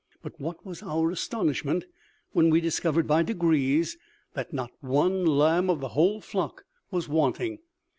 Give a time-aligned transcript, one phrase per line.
[0.23, 1.85] But what was our astonishment,
[2.31, 3.99] when we discovered by degrees
[4.33, 7.59] that not one lamb of the whole flock was wanting!